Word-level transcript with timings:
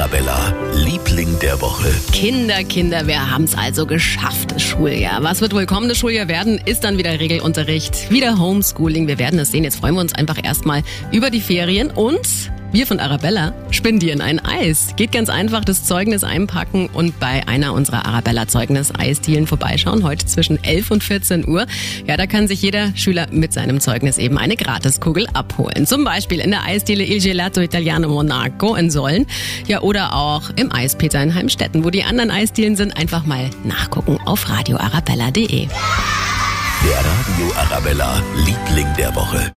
Arabella, 0.00 0.54
Liebling 0.76 1.38
der 1.40 1.60
Woche. 1.60 1.92
Kinder, 2.10 2.64
Kinder, 2.64 3.06
wir 3.06 3.30
haben 3.30 3.44
es 3.44 3.54
also 3.54 3.84
geschafft, 3.84 4.50
das 4.50 4.62
Schuljahr. 4.62 5.22
Was 5.22 5.42
wird 5.42 5.52
wohl 5.52 5.66
kommendes 5.66 5.98
Schuljahr 5.98 6.26
werden? 6.26 6.58
Ist 6.64 6.84
dann 6.84 6.96
wieder 6.96 7.20
Regelunterricht, 7.20 8.10
wieder 8.10 8.38
Homeschooling. 8.38 9.08
Wir 9.08 9.18
werden 9.18 9.38
es 9.38 9.50
sehen. 9.50 9.62
Jetzt 9.62 9.76
freuen 9.76 9.96
wir 9.96 10.00
uns 10.00 10.14
einfach 10.14 10.42
erstmal 10.42 10.84
über 11.12 11.28
die 11.28 11.42
Ferien 11.42 11.90
und 11.90 12.50
wir 12.72 12.86
von 12.86 13.00
Arabella 13.00 13.52
spendieren 13.70 14.20
ein 14.20 14.38
Eis. 14.38 14.94
Geht 14.96 15.10
ganz 15.10 15.28
einfach, 15.28 15.64
das 15.64 15.84
Zeugnis 15.84 16.22
einpacken 16.22 16.88
und 16.92 17.18
bei 17.18 17.46
einer 17.48 17.72
unserer 17.72 18.06
Arabella-Zeugnis-Eisdielen 18.06 19.46
vorbeischauen. 19.46 20.04
Heute 20.04 20.26
zwischen 20.26 20.62
11 20.62 20.90
und 20.90 21.04
14 21.04 21.48
Uhr. 21.48 21.66
Ja, 22.06 22.16
da 22.16 22.26
kann 22.26 22.46
sich 22.46 22.62
jeder 22.62 22.94
Schüler 22.94 23.26
mit 23.32 23.52
seinem 23.52 23.80
Zeugnis 23.80 24.18
eben 24.18 24.38
eine 24.38 24.56
Gratiskugel 24.56 25.26
abholen. 25.32 25.86
Zum 25.86 26.04
Beispiel 26.04 26.38
in 26.38 26.50
der 26.50 26.64
Eisdiele 26.64 27.04
Il 27.04 27.20
Gelato 27.20 27.60
Italiano 27.60 28.08
Monaco 28.08 28.76
in 28.76 28.90
Sollen. 28.90 29.26
Ja, 29.66 29.80
oder 29.80 30.14
auch 30.14 30.50
im 30.56 30.72
Eispeter 30.72 31.22
in 31.22 31.34
Heimstetten. 31.34 31.84
Wo 31.84 31.90
die 31.90 32.04
anderen 32.04 32.30
Eisdielen 32.30 32.76
sind, 32.76 32.96
einfach 32.96 33.26
mal 33.26 33.50
nachgucken 33.64 34.18
auf 34.26 34.48
radioarabella.de. 34.48 35.66
Der 36.82 36.96
Radio 36.96 37.52
Arabella, 37.56 38.22
Liebling 38.36 38.86
der 38.96 39.14
Woche. 39.14 39.48